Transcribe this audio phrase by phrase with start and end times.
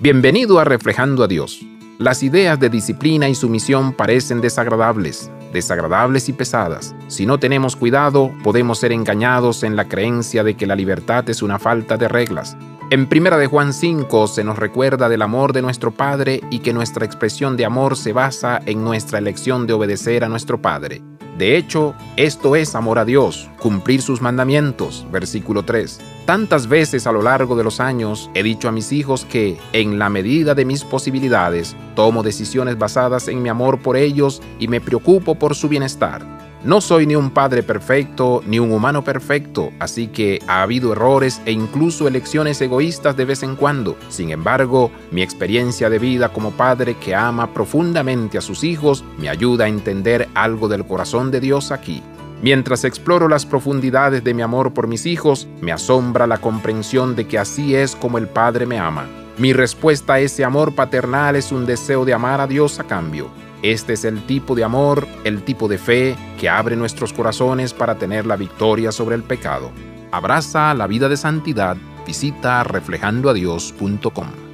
[0.00, 1.60] Bienvenido a Reflejando a Dios.
[1.98, 6.94] Las ideas de disciplina y sumisión parecen desagradables, desagradables y pesadas.
[7.08, 11.42] Si no tenemos cuidado, podemos ser engañados en la creencia de que la libertad es
[11.42, 12.56] una falta de reglas.
[12.90, 16.72] En 1 de Juan 5 se nos recuerda del amor de nuestro Padre y que
[16.72, 21.02] nuestra expresión de amor se basa en nuestra elección de obedecer a nuestro Padre.
[21.38, 25.06] De hecho, esto es amor a Dios, cumplir sus mandamientos.
[25.12, 26.00] Versículo 3.
[26.26, 30.00] Tantas veces a lo largo de los años he dicho a mis hijos que, en
[30.00, 34.80] la medida de mis posibilidades, tomo decisiones basadas en mi amor por ellos y me
[34.80, 36.37] preocupo por su bienestar.
[36.64, 41.40] No soy ni un padre perfecto ni un humano perfecto, así que ha habido errores
[41.46, 43.96] e incluso elecciones egoístas de vez en cuando.
[44.08, 49.28] Sin embargo, mi experiencia de vida como padre que ama profundamente a sus hijos me
[49.28, 52.02] ayuda a entender algo del corazón de Dios aquí.
[52.42, 57.26] Mientras exploro las profundidades de mi amor por mis hijos, me asombra la comprensión de
[57.28, 59.06] que así es como el Padre me ama.
[59.38, 63.28] Mi respuesta a ese amor paternal es un deseo de amar a Dios a cambio.
[63.62, 67.96] Este es el tipo de amor, el tipo de fe que abre nuestros corazones para
[67.96, 69.70] tener la victoria sobre el pecado.
[70.12, 71.76] Abraza la vida de santidad.
[72.06, 74.47] Visita reflejandoadios.com.